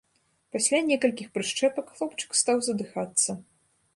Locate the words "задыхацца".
2.69-3.31